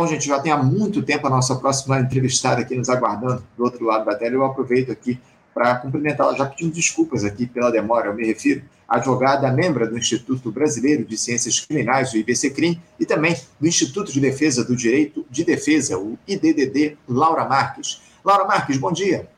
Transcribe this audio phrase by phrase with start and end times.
[0.00, 3.62] Bom, gente, já tem há muito tempo a nossa próxima entrevistada aqui nos aguardando do
[3.62, 4.34] outro lado da tela.
[4.34, 5.20] Eu aproveito aqui
[5.52, 8.06] para cumprimentá-la, já pedindo desculpas aqui pela demora.
[8.06, 13.04] Eu me refiro à advogada, membro do Instituto Brasileiro de Ciências Criminais, o IBCCRIM, e
[13.04, 18.00] também do Instituto de Defesa do Direito de Defesa, o IDDD, Laura Marques.
[18.24, 19.28] Laura Marques, bom dia.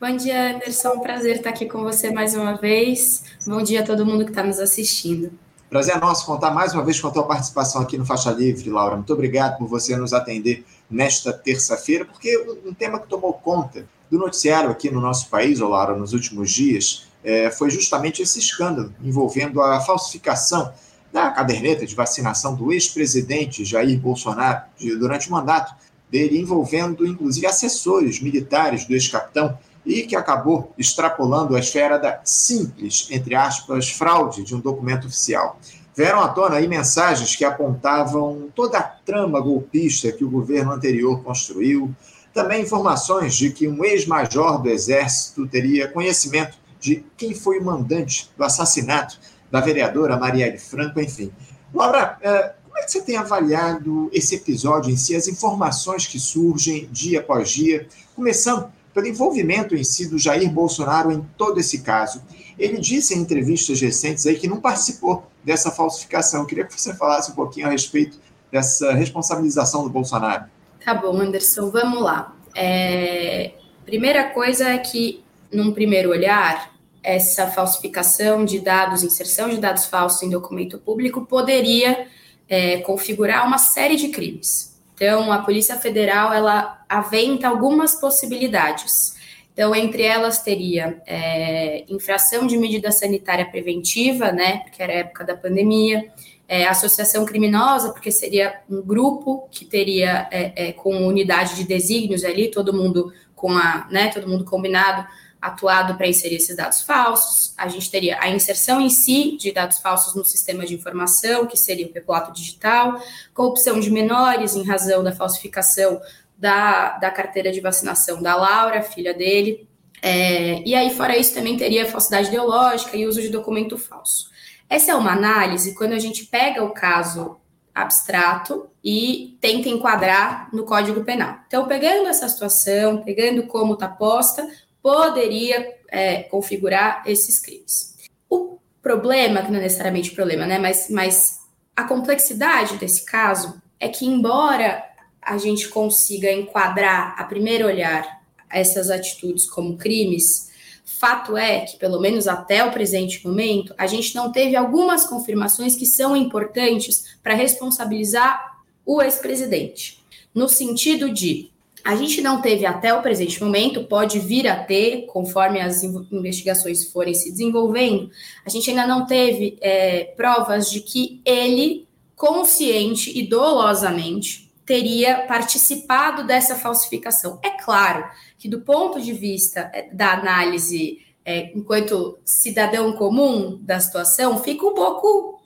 [0.00, 1.00] Bom dia, Anderson.
[1.00, 3.24] Prazer estar aqui com você mais uma vez.
[3.44, 5.32] Bom dia a todo mundo que está nos assistindo.
[5.70, 8.70] Prazer é nosso contar mais uma vez com a tua participação aqui no Faixa Livre,
[8.70, 8.96] Laura.
[8.96, 14.18] Muito obrigado por você nos atender nesta terça-feira, porque um tema que tomou conta do
[14.18, 19.60] noticiário aqui no nosso país, Laura, nos últimos dias, é, foi justamente esse escândalo envolvendo
[19.60, 20.72] a falsificação
[21.12, 25.74] da caderneta de vacinação do ex-presidente Jair Bolsonaro de, durante o mandato
[26.10, 33.08] dele, envolvendo inclusive assessores militares do ex-capitão e que acabou extrapolando a esfera da simples,
[33.10, 35.58] entre aspas, fraude de um documento oficial.
[35.96, 41.22] Vieram à tona aí mensagens que apontavam toda a trama golpista que o governo anterior
[41.22, 41.94] construiu,
[42.32, 48.30] também informações de que um ex-major do Exército teria conhecimento de quem foi o mandante
[48.36, 49.18] do assassinato
[49.50, 51.32] da vereadora Marielle Franco, enfim.
[51.74, 56.20] Laura, é, como é que você tem avaliado esse episódio em si, as informações que
[56.20, 61.82] surgem dia após dia, começando pelo envolvimento em si do Jair Bolsonaro em todo esse
[61.82, 62.20] caso.
[62.58, 66.40] Ele disse em entrevistas recentes aí que não participou dessa falsificação.
[66.40, 68.18] Eu queria que você falasse um pouquinho a respeito
[68.50, 70.46] dessa responsabilização do Bolsonaro.
[70.84, 72.34] Tá bom, Anderson, vamos lá.
[72.56, 73.52] É...
[73.86, 80.24] Primeira coisa é que, num primeiro olhar, essa falsificação de dados, inserção de dados falsos
[80.24, 82.08] em documento público poderia
[82.48, 84.76] é, configurar uma série de crimes.
[84.98, 89.16] Então, a Polícia Federal ela aventa algumas possibilidades.
[89.52, 95.36] Então, entre elas teria é, infração de medida sanitária preventiva, né, porque era época da
[95.36, 96.10] pandemia,
[96.48, 102.50] é, associação criminosa, porque seria um grupo que teria é com unidade de desígnios ali,
[102.50, 105.06] todo mundo com a, né, todo mundo combinado
[105.40, 107.54] atuado para inserir esses dados falsos.
[107.56, 111.56] A gente teria a inserção em si de dados falsos no sistema de informação, que
[111.56, 113.00] seria o peculato digital,
[113.32, 116.00] corrupção de menores em razão da falsificação
[116.36, 119.68] da, da carteira de vacinação da Laura, filha dele.
[120.00, 124.30] É, e aí, fora isso, também teria falsidade ideológica e uso de documento falso.
[124.68, 127.36] Essa é uma análise quando a gente pega o caso
[127.74, 131.38] abstrato e tenta enquadrar no Código Penal.
[131.46, 134.46] Então, pegando essa situação, pegando como está posta,
[134.82, 137.96] poderia é, configurar esses crimes.
[138.28, 141.40] O problema, que não é necessariamente problema, né, mas, mas
[141.76, 144.84] a complexidade desse caso é que, embora
[145.20, 148.18] a gente consiga enquadrar, a primeiro olhar,
[148.50, 150.48] essas atitudes como crimes,
[150.84, 155.76] fato é que, pelo menos até o presente momento, a gente não teve algumas confirmações
[155.76, 160.02] que são importantes para responsabilizar o ex-presidente,
[160.34, 161.50] no sentido de
[161.88, 166.84] a gente não teve até o presente momento, pode vir a ter, conforme as investigações
[166.84, 168.10] forem se desenvolvendo,
[168.44, 176.26] a gente ainda não teve é, provas de que ele, consciente e dolosamente, teria participado
[176.26, 177.40] dessa falsificação.
[177.42, 178.04] É claro
[178.38, 184.66] que, do ponto de vista é, da análise, é, enquanto cidadão comum da situação, fica
[184.66, 185.37] um pouco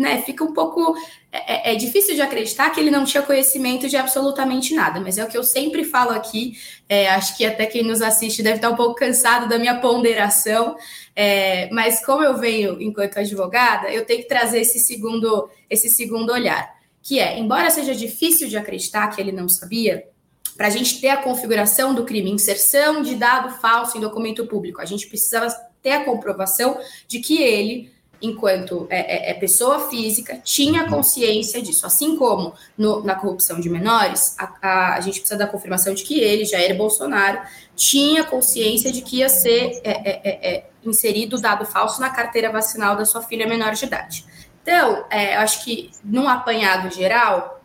[0.00, 0.96] né, fica um pouco.
[1.30, 5.16] É, é, é, difícil de acreditar que ele não tinha conhecimento de absolutamente nada, mas
[5.16, 6.54] é o que eu sempre falo aqui.
[6.88, 10.76] É, acho que até quem nos assiste deve estar um pouco cansado da minha ponderação,
[11.14, 16.32] é, mas como eu venho enquanto advogada, eu tenho que trazer esse segundo, esse segundo
[16.32, 20.08] olhar, que é, embora seja difícil de acreditar que ele não sabia,
[20.56, 24.80] para a gente ter a configuração do crime, inserção de dado falso em documento público,
[24.80, 25.48] a gente precisava
[25.80, 31.86] ter a comprovação de que ele enquanto é, é, é, pessoa física, tinha consciência disso.
[31.86, 36.02] Assim como no, na corrupção de menores, a, a, a, gente precisa da confirmação de
[36.02, 37.40] que ele, Jair Bolsonaro,
[37.74, 42.50] tinha consciência de que ia ser é, é, é, é inserido dado falso na carteira
[42.50, 44.24] vacinal da sua filha menor de idade.
[44.62, 47.62] Então, eu acho que num apanhado geral,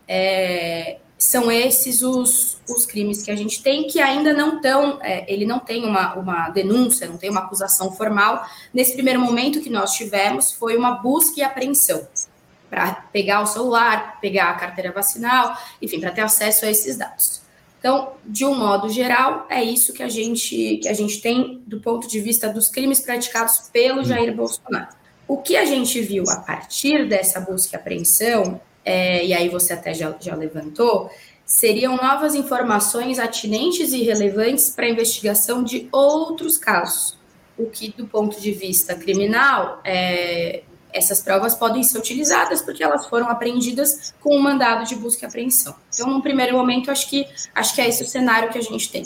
[1.17, 5.45] são esses os, os crimes que a gente tem que ainda não estão, é, ele
[5.45, 8.45] não tem uma, uma denúncia, não tem uma acusação formal.
[8.73, 12.05] Nesse primeiro momento que nós tivemos foi uma busca e apreensão
[12.69, 17.41] para pegar o celular, pegar a carteira vacinal, enfim, para ter acesso a esses dados.
[17.79, 21.79] Então, de um modo geral, é isso que a gente que a gente tem do
[21.79, 24.89] ponto de vista dos crimes praticados pelo Jair Bolsonaro.
[25.27, 29.73] O que a gente viu a partir dessa busca e apreensão é, e aí você
[29.73, 31.09] até já, já levantou,
[31.43, 37.17] seriam novas informações atinentes e relevantes para a investigação de outros casos,
[37.57, 43.07] o que, do ponto de vista criminal, é, essas provas podem ser utilizadas porque elas
[43.07, 45.75] foram apreendidas com o um mandado de busca e apreensão.
[45.93, 48.89] Então, num primeiro momento, acho que acho que é esse o cenário que a gente
[48.91, 49.03] tem.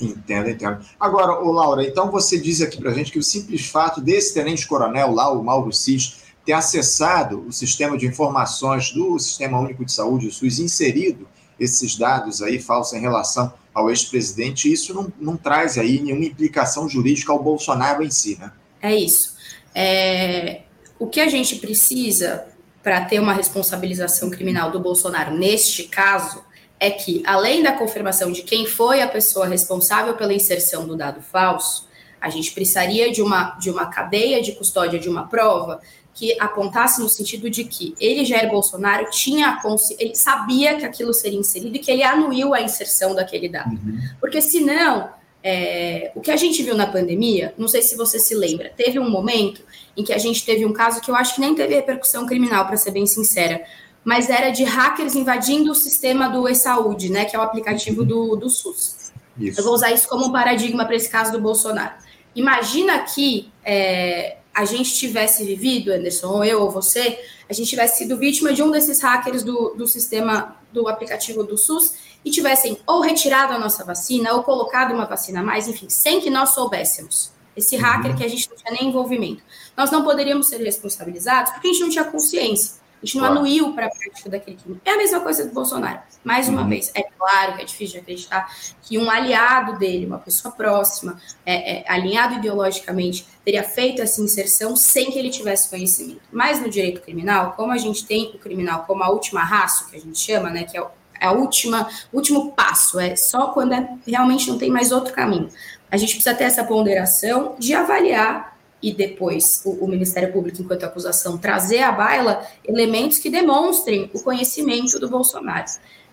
[0.00, 0.80] Entendo, entendo.
[0.98, 4.32] Agora, ô Laura, então você diz aqui para a gente que o simples fato desse
[4.32, 9.92] tenente-coronel lá, o Mauro Cis, ter acessado o sistema de informações do Sistema Único de
[9.92, 11.28] Saúde, o SUS, inserido
[11.58, 16.88] esses dados aí falsos em relação ao ex-presidente, isso não, não traz aí nenhuma implicação
[16.88, 18.50] jurídica ao Bolsonaro em si, né?
[18.80, 19.36] É isso.
[19.74, 20.62] É,
[20.98, 22.46] o que a gente precisa
[22.82, 26.42] para ter uma responsabilização criminal do Bolsonaro neste caso
[26.78, 31.20] é que, além da confirmação de quem foi a pessoa responsável pela inserção do dado
[31.20, 31.86] falso,
[32.18, 35.80] a gente precisaria de uma, de uma cadeia de custódia de uma prova
[36.14, 39.58] que apontasse no sentido de que ele, Jair Bolsonaro, tinha
[39.98, 43.70] ele sabia que aquilo seria inserido e que ele anuiu a inserção daquele dado.
[43.70, 44.00] Uhum.
[44.20, 45.10] Porque senão,
[45.42, 48.98] é, o que a gente viu na pandemia, não sei se você se lembra, teve
[48.98, 49.62] um momento
[49.96, 52.66] em que a gente teve um caso que eu acho que nem teve repercussão criminal,
[52.66, 53.64] para ser bem sincera,
[54.04, 58.36] mas era de hackers invadindo o sistema do e-saúde, né, que é o aplicativo do,
[58.36, 59.12] do SUS.
[59.38, 59.60] Isso.
[59.60, 61.94] Eu vou usar isso como um paradigma para esse caso do Bolsonaro.
[62.34, 67.18] Imagina que é, a gente tivesse vivido, Anderson, ou eu ou você,
[67.48, 71.56] a gente tivesse sido vítima de um desses hackers do, do sistema do aplicativo do
[71.56, 75.88] SUS e tivessem ou retirado a nossa vacina ou colocado uma vacina a mais, enfim,
[75.88, 77.32] sem que nós soubéssemos.
[77.56, 78.16] Esse hacker uhum.
[78.18, 79.42] que a gente não tinha nem envolvimento.
[79.76, 82.80] Nós não poderíamos ser responsabilizados porque a gente não tinha consciência.
[83.02, 83.38] A gente não claro.
[83.38, 84.80] anuiu para a prática daquele crime.
[84.84, 86.00] É a mesma coisa do Bolsonaro.
[86.22, 86.68] Mais uma uhum.
[86.68, 91.18] vez, é claro que é difícil de acreditar que um aliado dele, uma pessoa próxima,
[91.46, 96.20] é, é, alinhado ideologicamente, teria feito essa inserção sem que ele tivesse conhecimento.
[96.30, 99.96] Mas no direito criminal, como a gente tem o criminal como a última raça, que
[99.96, 100.86] a gente chama, né, que é,
[101.20, 105.48] é a última, último passo, é só quando é, realmente não tem mais outro caminho.
[105.90, 110.84] A gente precisa ter essa ponderação de avaliar e depois o, o, Ministério Público, enquanto
[110.84, 115.66] acusação, trazer à baila elementos que demonstrem o conhecimento do Bolsonaro.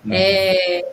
[0.06, 0.12] Uhum.
[0.14, 0.86] É,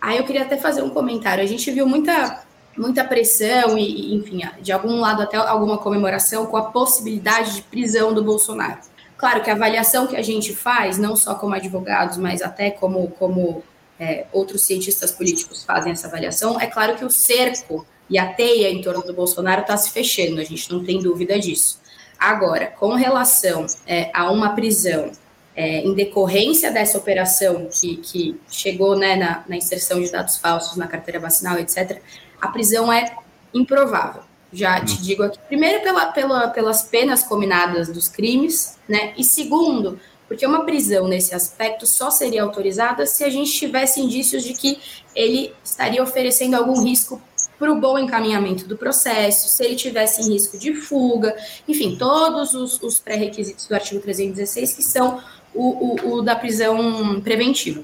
[0.00, 1.42] aí eu queria até fazer um comentário.
[1.42, 2.44] A gente viu muita,
[2.76, 8.12] muita pressão e, enfim, de algum lado até alguma comemoração com a possibilidade de prisão
[8.12, 8.80] do Bolsonaro.
[9.16, 13.08] Claro que a avaliação que a gente faz, não só como advogados, mas até como,
[13.18, 13.62] como
[13.98, 18.70] é, outros cientistas políticos fazem essa avaliação, é claro que o cerco e a teia
[18.70, 21.80] em torno do Bolsonaro está se fechando, a gente não tem dúvida disso.
[22.18, 25.10] Agora, com relação é, a uma prisão
[25.56, 30.76] é, em decorrência dessa operação que, que chegou né, na, na, inserção de dados falsos
[30.76, 32.02] na carteira vacinal, etc.,
[32.38, 33.16] a prisão é
[33.54, 34.22] improvável.
[34.52, 35.02] Já te uhum.
[35.02, 39.14] digo aqui, primeiro pela, pela, pelas penas combinadas dos crimes, né?
[39.16, 39.98] E segundo,
[40.28, 44.78] porque uma prisão nesse aspecto só seria autorizada se a gente tivesse indícios de que
[45.14, 47.20] ele estaria oferecendo algum risco
[47.62, 51.32] para o bom encaminhamento do processo, se ele tivesse em risco de fuga,
[51.68, 55.22] enfim, todos os, os pré-requisitos do artigo 316 que são
[55.54, 57.80] o, o, o, da prisão preventiva.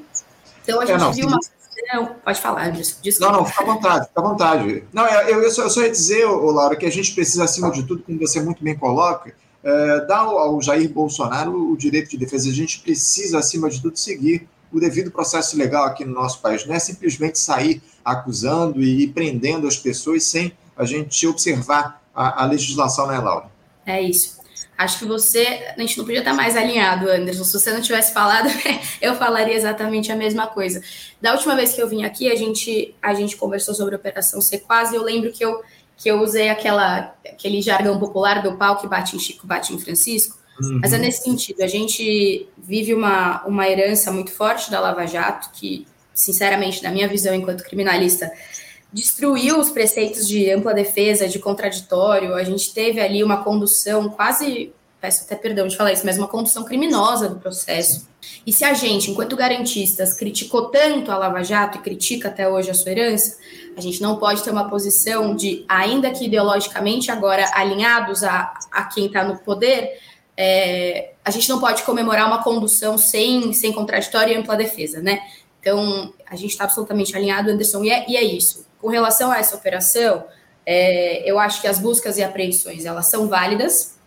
[0.64, 1.38] Então a é, gente é, não, viu uma
[1.94, 2.98] não, pode falar disso.
[3.20, 4.84] Não, não, fica à vontade, fica à vontade.
[4.92, 7.70] Não, eu, eu, só, eu só ia dizer, ô, Laura, que a gente precisa, acima
[7.70, 9.32] de tudo, como você muito bem coloca,
[9.62, 12.48] é, dar ao, ao Jair Bolsonaro o direito de defesa.
[12.48, 16.66] A gente precisa, acima de tudo, seguir o devido processo legal aqui no nosso país.
[16.66, 22.46] Não é simplesmente sair acusando e prendendo as pessoas sem a gente observar a, a
[22.46, 23.46] legislação, né, Laura?
[23.86, 24.38] É isso.
[24.76, 27.42] Acho que você, a gente não podia estar mais alinhado, Anderson.
[27.42, 28.48] Se você não tivesse falado,
[29.02, 30.80] eu falaria exatamente a mesma coisa.
[31.20, 34.40] Da última vez que eu vim aqui, a gente, a gente conversou sobre a Operação
[34.40, 35.62] Sequaz e eu lembro que eu,
[35.96, 39.78] que eu usei aquela, aquele jargão popular do pau que bate em Chico, bate em
[39.80, 40.38] Francisco.
[40.60, 40.80] Uhum.
[40.82, 45.50] Mas é nesse sentido, a gente vive uma, uma herança muito forte da Lava Jato,
[45.52, 48.30] que, sinceramente, na minha visão enquanto criminalista,
[48.92, 52.34] destruiu os preceitos de ampla defesa, de contraditório.
[52.34, 56.28] A gente teve ali uma condução quase, peço até perdão de falar isso, mas uma
[56.28, 58.08] condução criminosa do processo.
[58.46, 62.70] E se a gente, enquanto garantistas, criticou tanto a Lava Jato e critica até hoje
[62.70, 63.36] a sua herança,
[63.76, 68.84] a gente não pode ter uma posição de, ainda que ideologicamente agora alinhados a, a
[68.84, 69.98] quem está no poder,
[70.40, 75.18] é, a gente não pode comemorar uma condução sem, sem contraditório e ampla defesa, né?
[75.60, 78.64] Então, a gente está absolutamente alinhado, Anderson, e é, e é, isso.
[78.80, 80.24] Com relação a essa operação,
[80.64, 83.98] é, eu acho que as buscas e apreensões, elas são válidas,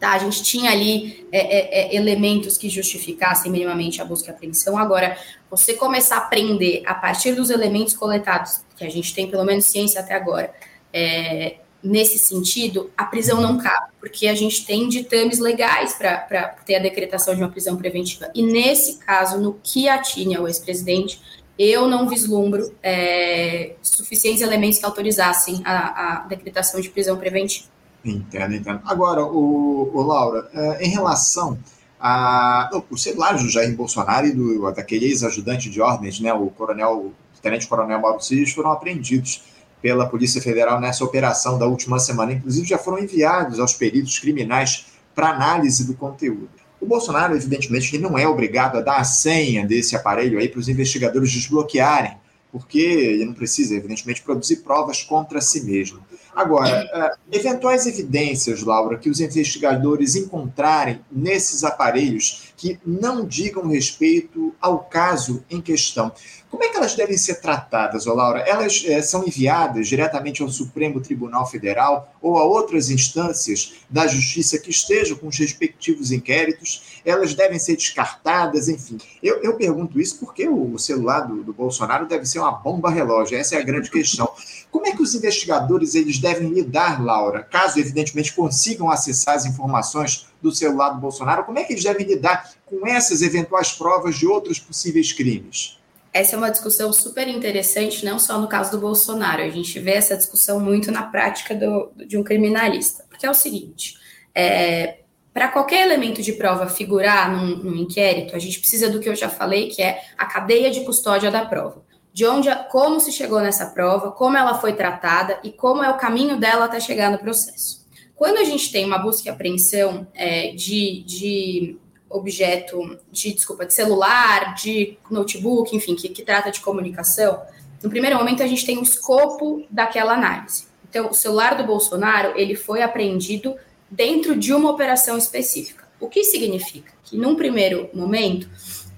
[0.00, 0.10] tá?
[0.10, 4.76] A gente tinha ali é, é, é elementos que justificassem minimamente a busca e apreensão.
[4.76, 5.16] Agora,
[5.48, 9.66] você começar a aprender a partir dos elementos coletados, que a gente tem pelo menos
[9.66, 10.52] ciência até agora,
[10.92, 16.76] é, nesse sentido, a prisão não cabe, porque a gente tem ditames legais para ter
[16.76, 18.30] a decretação de uma prisão preventiva.
[18.34, 21.20] E nesse caso, no que atine ao ex-presidente,
[21.58, 27.68] eu não vislumbro é, suficientes elementos que autorizassem a, a decretação de prisão preventiva.
[28.04, 28.80] Entendo, entendo.
[28.84, 31.58] Agora, o, o Laura, é, em relação
[31.98, 37.12] a, os celulares do Jair Bolsonaro e do, daquele ex-ajudante de ordens, né, o coronel,
[37.36, 39.42] o tenente-coronel Mauro Cid, foram apreendidos
[39.86, 42.32] pela Polícia Federal nessa operação da última semana.
[42.32, 46.50] Inclusive, já foram enviados aos peritos criminais para análise do conteúdo.
[46.80, 50.68] O Bolsonaro, evidentemente, não é obrigado a dar a senha desse aparelho aí para os
[50.68, 52.16] investigadores desbloquearem,
[52.50, 56.00] porque ele não precisa, evidentemente, produzir provas contra si mesmo.
[56.36, 64.54] Agora, uh, eventuais evidências, Laura, que os investigadores encontrarem nesses aparelhos que não digam respeito
[64.60, 66.12] ao caso em questão,
[66.56, 68.40] como é que elas devem ser tratadas, Laura?
[68.40, 74.58] Elas é, são enviadas diretamente ao Supremo Tribunal Federal ou a outras instâncias da Justiça
[74.58, 77.00] que estejam com os respectivos inquéritos?
[77.04, 78.96] Elas devem ser descartadas, enfim.
[79.22, 83.36] Eu, eu pergunto isso porque o celular do, do, Bolsonaro deve ser uma bomba relógio,
[83.36, 84.32] essa é a grande questão.
[84.70, 90.26] Como é que os investigadores eles devem lidar, Laura, caso evidentemente consigam acessar as informações
[90.42, 91.44] do celular do Bolsonaro?
[91.44, 95.76] Como é que eles devem lidar com essas eventuais provas de outros possíveis crimes?
[96.16, 99.92] essa é uma discussão super interessante, não só no caso do Bolsonaro, a gente vê
[99.92, 103.98] essa discussão muito na prática do, de um criminalista, porque é o seguinte:
[104.34, 105.00] é,
[105.34, 109.14] para qualquer elemento de prova figurar num, num, inquérito, a gente precisa do que eu
[109.14, 111.84] já falei, que é a cadeia de custódia da prova.
[112.16, 115.98] De onde, como se chegou nessa prova, como ela foi tratada e como é o
[115.98, 117.86] caminho dela até chegar no processo.
[118.14, 121.76] Quando a gente tem uma busca e apreensão é, de, de
[122.08, 127.42] objeto de, desculpa, de celular, de notebook, enfim, que, que trata de comunicação,
[127.82, 130.68] no primeiro momento a gente tem o escopo daquela análise.
[130.88, 133.56] Então, o celular do Bolsonaro, ele foi apreendido
[133.90, 135.86] dentro de uma operação específica.
[136.00, 138.48] O que significa que, num primeiro momento,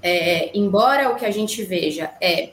[0.01, 2.51] é, embora o que a gente veja é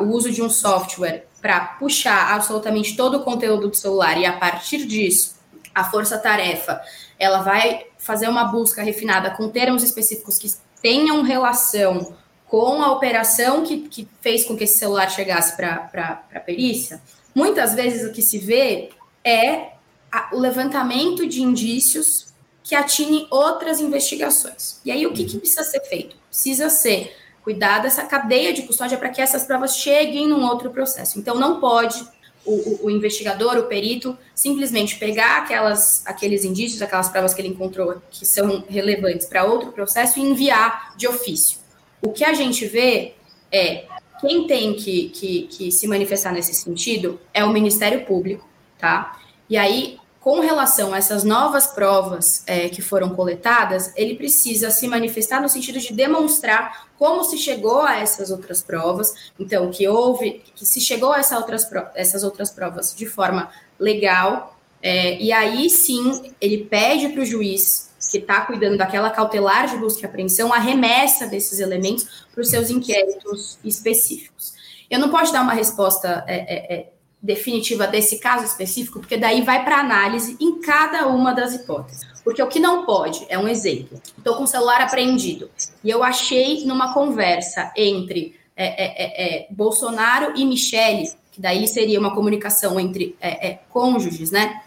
[0.00, 4.32] o uso de um software para puxar absolutamente todo o conteúdo do celular e, a
[4.32, 5.34] partir disso,
[5.74, 6.80] a força-tarefa,
[7.18, 10.50] ela vai fazer uma busca refinada com termos específicos que
[10.80, 12.14] tenham relação
[12.46, 17.02] com a operação que, que fez com que esse celular chegasse para a perícia,
[17.34, 18.90] muitas vezes o que se vê
[19.24, 19.72] é
[20.12, 24.80] a, o levantamento de indícios que atinem outras investigações.
[24.84, 26.16] E aí, o que, que precisa ser feito?
[26.28, 27.14] Precisa ser
[27.44, 31.18] cuidado essa cadeia de custódia para que essas provas cheguem num outro processo.
[31.18, 32.02] Então, não pode
[32.44, 38.02] o, o, investigador, o perito, simplesmente pegar aquelas, aqueles indícios, aquelas provas que ele encontrou
[38.10, 41.58] que são relevantes para outro processo e enviar de ofício.
[42.02, 43.14] O que a gente vê
[43.52, 43.84] é
[44.20, 48.48] quem tem que, que, que se manifestar nesse sentido é o Ministério Público,
[48.78, 49.18] tá?
[49.48, 54.88] E aí com relação a essas novas provas é, que foram coletadas, ele precisa se
[54.88, 60.42] manifestar no sentido de demonstrar como se chegou a essas outras provas, então que houve,
[60.54, 65.68] que se chegou a essa outras, essas outras provas de forma legal, é, e aí
[65.68, 70.54] sim ele pede para o juiz que está cuidando daquela cautelar de busca e apreensão
[70.54, 74.54] a remessa desses elementos para os seus inquéritos específicos.
[74.90, 76.93] Eu não posso dar uma resposta é, é, é
[77.24, 82.04] definitiva desse caso específico, porque daí vai para análise em cada uma das hipóteses.
[82.22, 83.98] Porque o que não pode, é um exemplo.
[84.16, 85.50] Estou com o celular apreendido
[85.82, 91.66] e eu achei numa conversa entre é, é, é, é Bolsonaro e Michele, que daí
[91.66, 94.60] seria uma comunicação entre é, é, cônjuges, né?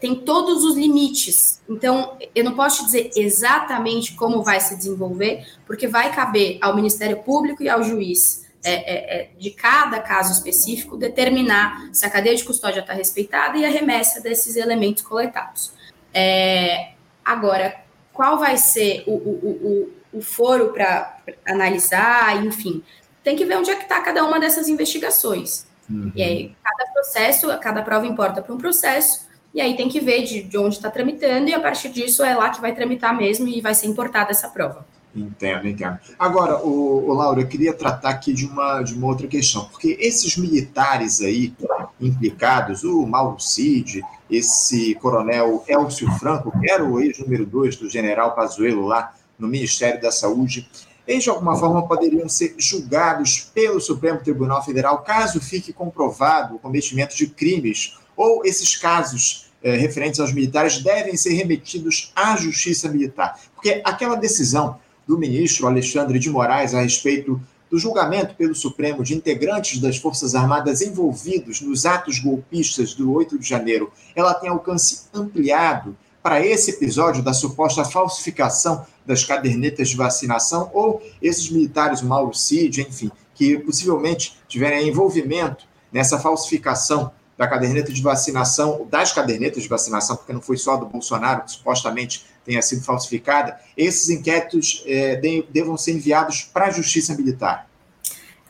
[0.00, 1.60] tem todos os limites.
[1.68, 6.74] Então, eu não posso te dizer exatamente como vai se desenvolver, porque vai caber ao
[6.74, 12.10] Ministério Público e ao juiz é, é, é, de cada caso específico, determinar se a
[12.10, 15.72] cadeia de custódia está respeitada e a remessa desses elementos coletados.
[16.12, 16.92] É,
[17.22, 17.76] agora,
[18.12, 22.82] qual vai ser o, o, o, o foro para analisar, enfim,
[23.22, 25.66] tem que ver onde é que está cada uma dessas investigações.
[25.90, 26.10] Uhum.
[26.14, 30.22] E aí, cada processo, cada prova importa para um processo, e aí tem que ver
[30.22, 33.46] de, de onde está tramitando, e a partir disso é lá que vai tramitar mesmo
[33.46, 34.86] e vai ser importada essa prova.
[35.14, 35.98] Entendo, entendo.
[36.18, 39.96] Agora, o, o Laura, eu queria tratar aqui de uma, de uma outra questão, porque
[40.00, 41.54] esses militares aí
[42.00, 48.34] implicados, o Mauro Cid, esse coronel Elcio Franco, que era o ex-número 2 do general
[48.34, 50.68] Pazuello lá no Ministério da Saúde,
[51.06, 56.58] eles de alguma forma poderiam ser julgados pelo Supremo Tribunal Federal caso fique comprovado o
[56.58, 62.88] cometimento de crimes, ou esses casos eh, referentes aos militares devem ser remetidos à justiça
[62.88, 63.38] militar.
[63.54, 69.14] Porque aquela decisão do ministro Alexandre de Moraes a respeito do julgamento pelo Supremo de
[69.14, 75.08] integrantes das Forças Armadas envolvidos nos atos golpistas do 8 de janeiro, ela tem alcance
[75.12, 82.32] ampliado para esse episódio da suposta falsificação das cadernetas de vacinação ou esses militares, Mauro
[82.32, 89.68] Cid, enfim, que possivelmente tiverem envolvimento nessa falsificação da caderneta de vacinação, das cadernetas de
[89.68, 95.16] vacinação, porque não foi só do Bolsonaro, que supostamente tenha sido falsificada, esses inquéritos é,
[95.50, 97.66] devam ser enviados para a Justiça Militar?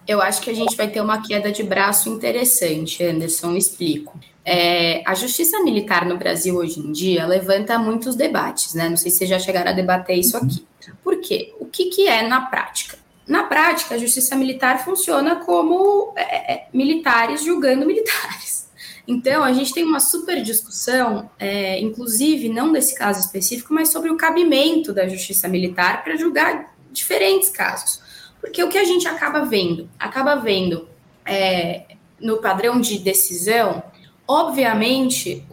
[0.06, 4.18] Eu acho que a gente vai ter uma queda de braço interessante, Anderson, explico.
[4.44, 8.90] É, a justiça militar no Brasil hoje em dia levanta muitos debates, né?
[8.90, 10.66] Não sei se vocês já chegaram a debater isso aqui.
[11.02, 11.54] Por quê?
[11.58, 12.98] O que, que é na prática?
[13.26, 18.63] Na prática, a justiça militar funciona como é, é militares julgando militares.
[19.06, 24.10] Então, a gente tem uma super discussão, é, inclusive, não desse caso específico, mas sobre
[24.10, 28.00] o cabimento da justiça militar para julgar diferentes casos.
[28.40, 29.88] Porque o que a gente acaba vendo?
[29.98, 30.88] Acaba vendo
[31.24, 31.84] é,
[32.18, 33.82] no padrão de decisão,
[34.26, 35.44] obviamente,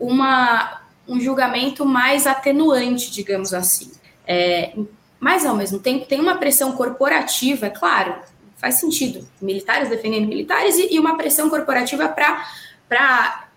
[0.00, 3.90] uma, um julgamento mais atenuante, digamos assim.
[4.26, 4.74] É,
[5.18, 8.16] mas, ao mesmo tempo, tem uma pressão corporativa, é claro,
[8.56, 9.26] faz sentido.
[9.40, 12.46] Militares defendendo militares e, e uma pressão corporativa para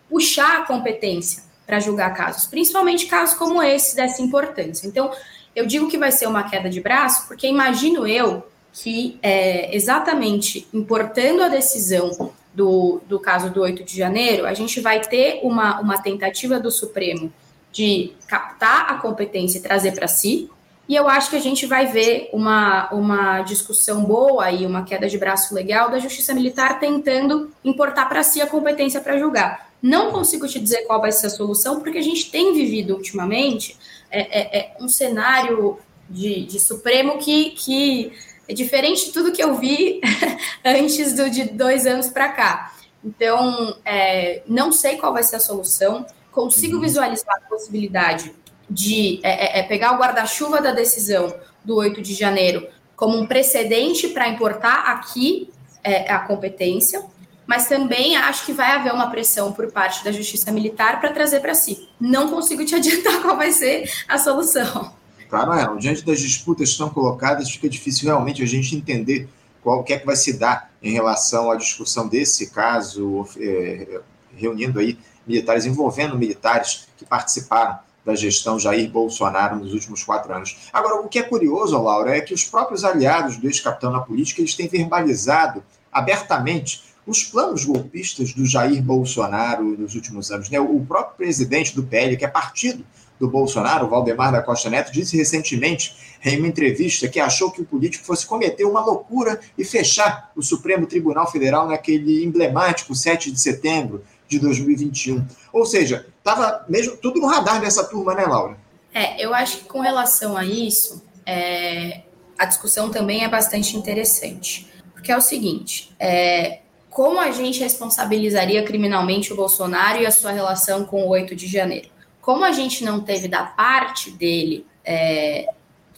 [0.09, 4.85] puxar a competência para julgar casos, principalmente casos como esse dessa importância.
[4.85, 5.11] Então,
[5.55, 10.67] eu digo que vai ser uma queda de braço, porque imagino eu que é, exatamente
[10.73, 15.79] importando a decisão do, do caso do 8 de janeiro, a gente vai ter uma,
[15.79, 17.31] uma tentativa do Supremo
[17.71, 20.49] de captar a competência e trazer para si,
[20.87, 25.07] e eu acho que a gente vai ver uma, uma discussão boa e uma queda
[25.07, 29.71] de braço legal da Justiça Militar tentando importar para si a competência para julgar.
[29.81, 33.77] Não consigo te dizer qual vai ser a solução, porque a gente tem vivido ultimamente
[34.09, 38.11] é, é, é um cenário de, de Supremo que, que
[38.47, 40.01] é diferente de tudo que eu vi
[40.63, 42.75] antes do, de dois anos para cá.
[43.03, 46.05] Então, é, não sei qual vai ser a solução.
[46.31, 46.81] Consigo uhum.
[46.81, 48.33] visualizar a possibilidade
[48.71, 53.25] de é, é, é pegar o guarda-chuva da decisão do 8 de janeiro como um
[53.25, 55.49] precedente para importar aqui
[55.83, 57.03] é, a competência,
[57.45, 61.39] mas também acho que vai haver uma pressão por parte da Justiça Militar para trazer
[61.39, 61.89] para si.
[61.99, 64.93] Não consigo te adiantar qual vai ser a solução.
[65.29, 65.79] Claro, é.
[65.79, 69.27] Diante das disputas que estão colocadas, fica difícil realmente a gente entender
[69.63, 73.99] qual que é que vai se dar em relação à discussão desse caso, é,
[74.35, 80.57] reunindo aí militares, envolvendo militares que participaram da gestão Jair Bolsonaro nos últimos quatro anos.
[80.73, 84.41] Agora, o que é curioso, Laura, é que os próprios aliados do ex-capitão na política
[84.41, 90.49] eles têm verbalizado abertamente os planos golpistas do Jair Bolsonaro nos últimos anos.
[90.49, 90.59] Né?
[90.59, 92.85] O próprio presidente do PL, que é partido
[93.19, 97.65] do Bolsonaro, Valdemar da Costa Neto, disse recentemente em uma entrevista que achou que o
[97.65, 103.39] político fosse cometer uma loucura e fechar o Supremo Tribunal Federal naquele emblemático 7 de
[103.39, 105.25] setembro de 2021.
[105.53, 108.57] Ou seja, estava mesmo tudo no radar dessa turma, né, Laura?
[108.93, 112.01] É, eu acho que com relação a isso, é,
[112.37, 114.71] a discussão também é bastante interessante.
[114.93, 120.31] Porque é o seguinte: é, como a gente responsabilizaria criminalmente o Bolsonaro e a sua
[120.31, 121.89] relação com o 8 de janeiro?
[122.21, 125.47] como a gente não teve da parte dele, é,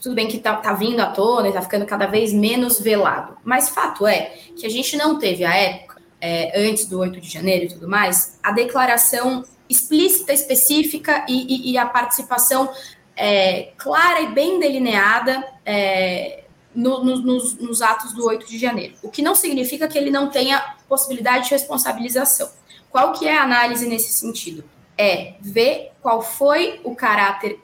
[0.02, 3.36] tudo bem que tá, tá vindo à tona e tá ficando cada vez menos velado,
[3.44, 5.93] mas fato é que a gente não teve a época,
[6.24, 11.72] é, antes do 8 de janeiro e tudo mais, a declaração explícita, específica e, e,
[11.72, 12.72] e a participação
[13.16, 18.94] é, clara e bem delineada é, no, no, nos, nos atos do 8 de janeiro.
[19.02, 22.50] O que não significa que ele não tenha possibilidade de responsabilização.
[22.90, 24.64] Qual que é a análise nesse sentido?
[24.96, 27.58] é ver qual foi o caráter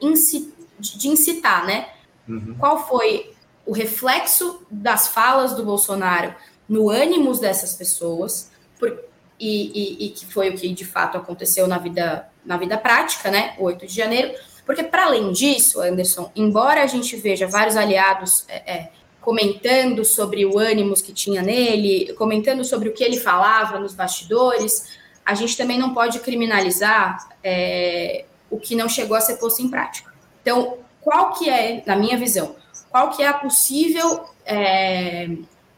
[0.79, 1.89] de incitar, né?
[2.27, 2.55] Uhum.
[2.59, 3.33] Qual foi
[3.65, 6.33] o reflexo das falas do Bolsonaro
[6.67, 8.50] no ânimos dessas pessoas,
[8.81, 8.99] por,
[9.39, 13.29] e, e, e, que foi o que de fato aconteceu na vida, na vida prática,
[13.29, 13.53] né?
[13.59, 14.33] O 8 de janeiro.
[14.65, 18.89] Porque, para além disso, Anderson, embora a gente veja vários aliados é, é,
[19.19, 24.97] comentando sobre o ânimos que tinha nele, comentando sobre o que ele falava nos bastidores,
[25.25, 29.69] a gente também não pode criminalizar é, o que não chegou a ser posto em
[29.69, 30.11] prática.
[30.41, 32.55] Então, qual que é, na minha visão,
[32.89, 35.29] qual que é a possível é,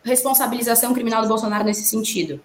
[0.04, 2.42] responsabilização criminal do Bolsonaro nesse sentido?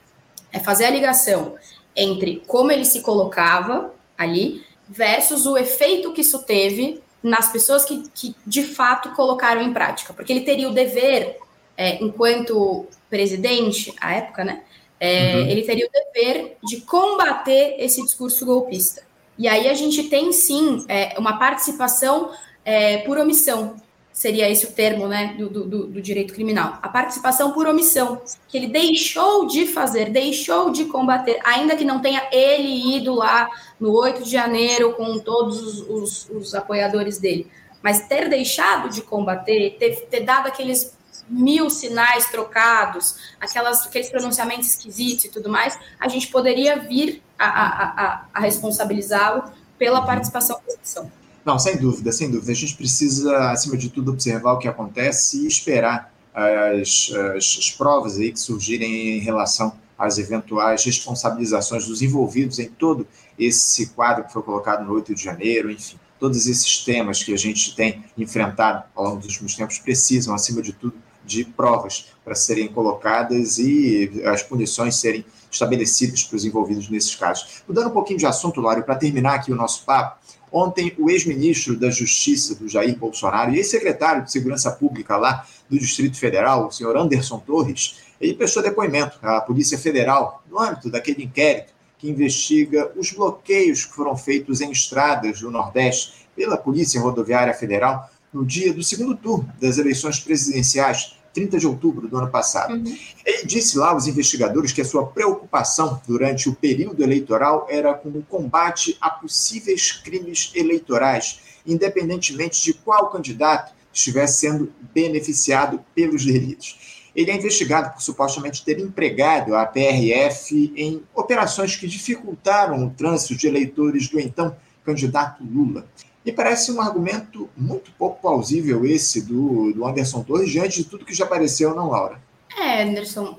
[0.52, 1.56] É fazer a ligação
[1.94, 8.08] entre como ele se colocava ali versus o efeito que isso teve nas pessoas que,
[8.14, 10.14] que de fato colocaram em prática.
[10.14, 11.38] Porque ele teria o dever,
[11.76, 14.62] é, enquanto presidente, à época, né,
[15.00, 15.46] é, uhum.
[15.48, 19.02] Ele teria o dever de combater esse discurso golpista.
[19.36, 22.32] E aí a gente tem sim é, uma participação
[22.64, 23.76] é, por omissão,
[24.18, 26.76] seria esse o termo né, do, do, do, direito criminal.
[26.82, 32.00] A participação por omissão, que ele deixou de fazer, deixou de combater, ainda que não
[32.00, 37.46] tenha ele ido lá no 8 de janeiro com todos os, os, os apoiadores dele.
[37.80, 44.66] Mas ter deixado de combater, ter, ter dado aqueles mil sinais trocados, aquelas, aqueles pronunciamentos
[44.66, 49.44] esquisitos e tudo mais, a gente poderia vir a, a, a, a responsabilizá-lo
[49.78, 51.17] pela participação na sessão.
[51.48, 52.52] Não, sem dúvida, sem dúvida.
[52.52, 57.70] A gente precisa, acima de tudo, observar o que acontece e esperar as, as, as
[57.70, 63.06] provas aí que surgirem em relação às eventuais responsabilizações dos envolvidos em todo
[63.38, 65.98] esse quadro que foi colocado no 8 de janeiro, enfim.
[66.20, 70.60] Todos esses temas que a gente tem enfrentado ao longo dos últimos tempos precisam, acima
[70.60, 76.90] de tudo, de provas para serem colocadas e as punições serem estabelecidas para os envolvidos
[76.90, 77.62] nesses casos.
[77.66, 80.17] Mudando um pouquinho de assunto, Lário, para terminar aqui o nosso papo,
[80.52, 85.78] Ontem, o ex-ministro da Justiça do Jair Bolsonaro e ex-secretário de Segurança Pública lá do
[85.78, 91.24] Distrito Federal, o senhor Anderson Torres, ele prestou depoimento à Polícia Federal no âmbito daquele
[91.24, 97.52] inquérito que investiga os bloqueios que foram feitos em estradas do Nordeste pela Polícia Rodoviária
[97.52, 102.74] Federal no dia do segundo turno das eleições presidenciais 30 de outubro do ano passado.
[102.74, 102.96] Uhum.
[103.24, 108.08] Ele disse lá aos investigadores que a sua preocupação durante o período eleitoral era com
[108.08, 116.98] o combate a possíveis crimes eleitorais, independentemente de qual candidato estivesse sendo beneficiado pelos delitos.
[117.14, 123.34] Ele é investigado por supostamente ter empregado a PRF em operações que dificultaram o trânsito
[123.34, 125.86] de eleitores do então candidato Lula.
[126.28, 131.02] Me parece um argumento muito pouco plausível esse do, do Anderson Torres, diante de tudo
[131.02, 132.20] que já apareceu, não, Laura?
[132.54, 133.38] É, Anderson,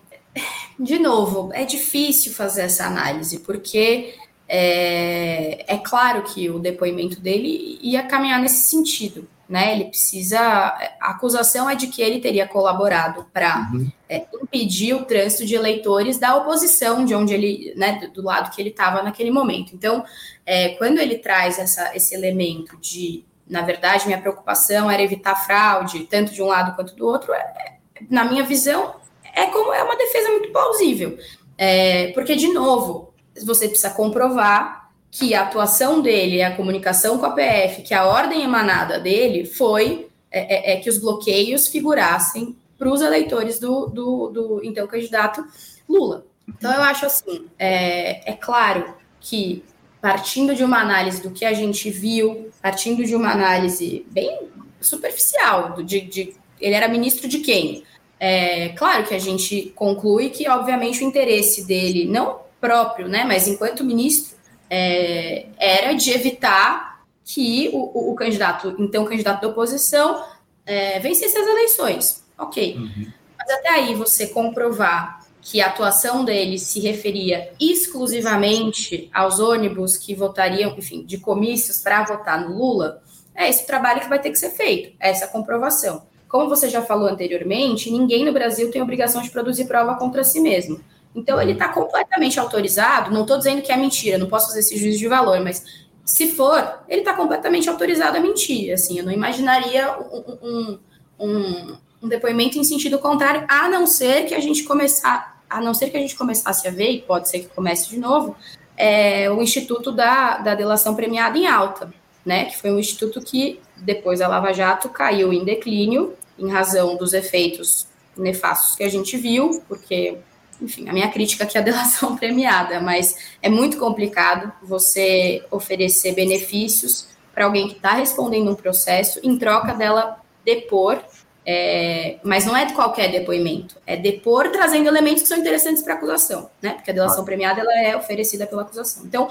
[0.80, 4.16] de novo, é difícil fazer essa análise, porque
[4.48, 9.74] é, é claro que o depoimento dele ia caminhar nesse sentido né?
[9.74, 10.40] Ele precisa.
[10.40, 13.92] A acusação é de que ele teria colaborado para uhum.
[14.08, 18.62] é, impedir o trânsito de eleitores da oposição, de onde ele, né, do lado que
[18.62, 19.74] ele estava naquele momento.
[19.74, 20.06] Então,
[20.46, 26.06] é, quando ele traz essa, esse elemento de, na verdade, minha preocupação era evitar fraude,
[26.06, 28.98] tanto de um lado quanto do outro, é, na minha visão,
[29.34, 31.18] é como é uma defesa muito plausível.
[31.58, 34.79] É, porque, de novo, você precisa comprovar
[35.12, 40.08] que a atuação dele, a comunicação com a PF, que a ordem emanada dele foi
[40.32, 45.44] é, é, é que os bloqueios figurassem para os eleitores do, do, do, então candidato
[45.88, 46.26] Lula.
[46.48, 49.64] Então eu acho assim, é, é claro que
[50.02, 54.48] partindo de uma análise do que a gente viu, partindo de uma análise bem
[54.80, 57.84] superficial, de, de ele era ministro de quem?
[58.20, 63.48] É claro que a gente conclui que, obviamente, o interesse dele, não próprio, né, mas
[63.48, 64.38] enquanto ministro,
[64.70, 70.24] é, era de evitar que o, o, candidato, então candidato da oposição,
[70.66, 72.24] é, vencesse as eleições.
[72.38, 72.76] Ok.
[72.76, 73.08] Uhum.
[73.38, 80.14] Mas até aí você comprovar que a atuação dele se referia exclusivamente aos ônibus que
[80.14, 83.02] votariam, enfim, de comícios para votar no Lula,
[83.34, 86.04] é esse trabalho que vai ter que ser feito, é essa comprovação.
[86.28, 90.40] Como você já falou anteriormente, ninguém no Brasil tem obrigação de produzir prova contra si
[90.40, 90.80] mesmo.
[91.16, 93.12] Então, ele está completamente autorizado.
[93.12, 95.64] Não estou dizendo que é mentira, não posso fazer esse juízo de valor, mas
[96.06, 98.74] se for, ele está completamente autorizado a mentir.
[98.74, 100.80] Assim, eu não imaginaria um,
[101.20, 105.74] um, um, depoimento em sentido contrário, a não ser que a gente começar, a não
[105.74, 108.36] ser que a gente começasse a ver, e pode ser que comece de novo,
[108.76, 111.94] é, o Instituto da, da Delação Premiada em Alta,
[112.26, 112.46] né?
[112.46, 117.14] Que foi um instituto que, depois da Lava Jato, caiu em declínio em razão dos
[117.14, 120.18] efeitos nefastos que a gente viu, porque
[120.62, 126.14] enfim, a minha crítica aqui é a delação premiada, mas é muito complicado você oferecer
[126.14, 131.00] benefícios para alguém que está respondendo um processo em troca dela depor,
[131.46, 135.94] é, mas não é de qualquer depoimento, é depor trazendo elementos que são interessantes para
[135.94, 136.72] a acusação, né?
[136.72, 139.06] Porque a delação premiada ela é oferecida pela acusação.
[139.06, 139.28] Então,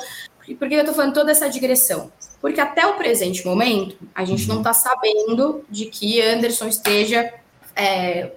[0.58, 2.10] por que eu estou falando toda essa digressão?
[2.40, 7.32] Porque até o presente momento, a gente não está sabendo de que Anderson esteja
[7.76, 8.32] é,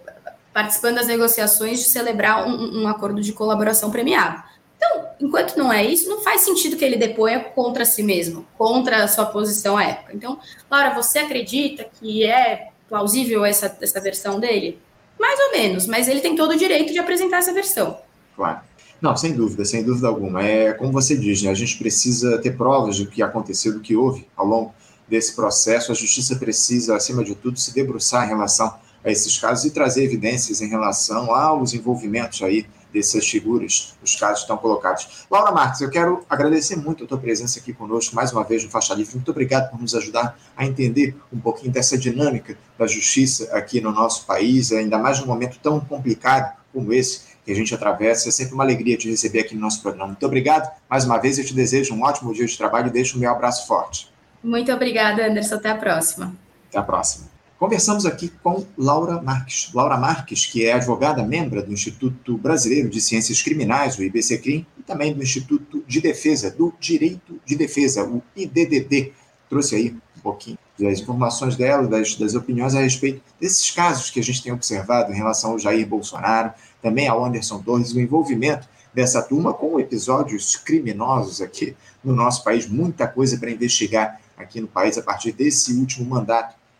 [0.53, 4.43] participando das negociações de celebrar um, um acordo de colaboração premiado.
[4.75, 9.03] Então, enquanto não é isso, não faz sentido que ele deponha contra si mesmo, contra
[9.03, 10.13] a sua posição à época.
[10.15, 14.79] Então, Laura, você acredita que é plausível essa, essa versão dele?
[15.19, 17.99] Mais ou menos, mas ele tem todo o direito de apresentar essa versão.
[18.35, 18.61] Claro.
[18.99, 20.43] Não, sem dúvida, sem dúvida alguma.
[20.43, 21.49] É como você diz, né?
[21.49, 24.75] A gente precisa ter provas do que aconteceu, do que houve ao longo
[25.07, 25.91] desse processo.
[25.91, 30.03] A justiça precisa, acima de tudo, se debruçar em relação a esses casos e trazer
[30.03, 35.25] evidências em relação aos envolvimentos aí dessas figuras, os casos estão colocados.
[35.29, 38.69] Laura Marques, eu quero agradecer muito a tua presença aqui conosco mais uma vez no
[38.69, 39.15] Faixa Livre.
[39.15, 43.91] Muito obrigado por nos ajudar a entender um pouquinho dessa dinâmica da justiça aqui no
[43.91, 48.29] nosso país, ainda mais num momento tão complicado como esse que a gente atravessa.
[48.29, 50.07] É sempre uma alegria te receber aqui no nosso programa.
[50.07, 50.71] Muito obrigado.
[50.89, 53.31] Mais uma vez, eu te desejo um ótimo dia de trabalho e deixo o meu
[53.31, 54.11] abraço forte.
[54.43, 55.55] Muito obrigada, Anderson.
[55.55, 56.35] Até a próxima.
[56.69, 57.40] Até a próxima.
[57.61, 59.69] Conversamos aqui com Laura Marques.
[59.71, 64.81] Laura Marques, que é advogada membro do Instituto Brasileiro de Ciências Criminais, o IBCCRIM, e
[64.81, 69.13] também do Instituto de Defesa do Direito de Defesa, o IDDD.
[69.47, 74.19] Trouxe aí um pouquinho das informações dela, das, das opiniões a respeito desses casos que
[74.19, 78.67] a gente tem observado em relação ao Jair Bolsonaro, também ao Anderson Torres, o envolvimento
[78.91, 84.67] dessa turma com episódios criminosos aqui no nosso país, muita coisa para investigar aqui no
[84.67, 86.59] país a partir desse último mandato